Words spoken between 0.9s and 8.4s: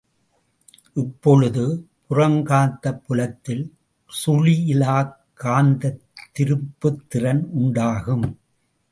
இப்பொழுது புறக்காந்தப் புலத்தில் சுழியிலாக் காந்தத் திருப்புத்திறன் உண்டாகும்.